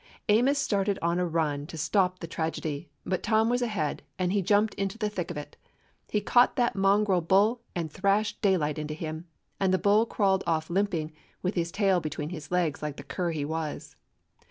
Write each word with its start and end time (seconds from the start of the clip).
Amos 0.29 0.57
started 0.57 0.97
on 1.03 1.19
a 1.19 1.27
run 1.27 1.67
to 1.67 1.77
stop 1.77 2.17
the 2.17 2.25
tragedy; 2.27 2.89
but 3.05 3.21
Tom 3.21 3.49
was 3.51 3.61
ahead, 3.61 4.01
and 4.17 4.33
he 4.33 4.41
jumped 4.41 4.73
into 4.73 4.97
the 4.97 5.09
thick 5.11 5.29
of 5.29 5.37
it. 5.37 5.57
He 6.09 6.21
caught 6.21 6.55
that 6.55 6.75
mongrel 6.75 7.21
bull 7.21 7.61
and 7.75 7.91
thrashed 7.91 8.41
daylight 8.41 8.79
into 8.79 8.95
him; 8.95 9.27
and 9.59 9.71
the 9.71 9.77
bull 9.77 10.07
crawled 10.07 10.43
off 10.47 10.71
limping, 10.71 11.11
with 11.43 11.53
his 11.53 11.71
tail 11.71 11.99
between 11.99 12.29
his 12.31 12.49
legs 12.49 12.81
like 12.81 12.97
the 12.97 13.03
cur 13.03 13.29
he 13.29 13.45
was. 13.45 13.95